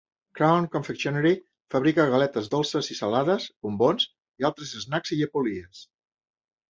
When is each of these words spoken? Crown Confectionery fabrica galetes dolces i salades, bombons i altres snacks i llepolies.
Crown 0.37 0.63
Confectionery 0.75 1.33
fabrica 1.75 2.07
galetes 2.15 2.49
dolces 2.55 2.89
i 2.95 2.99
salades, 3.01 3.45
bombons 3.67 4.09
i 4.45 4.49
altres 4.51 4.73
snacks 4.87 5.15
i 5.17 5.19
llepolies. 5.21 5.85